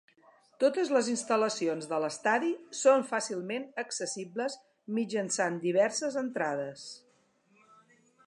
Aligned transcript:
Totes 0.61 0.91
les 0.93 1.09
instal·lacions 1.11 1.89
de 1.91 1.97
l'estadi 2.05 2.49
són 2.79 3.05
fàcilment 3.11 3.67
accessibles 3.83 4.57
mitjançant 5.01 5.59
diverses 5.69 6.17
entrades. 6.23 6.87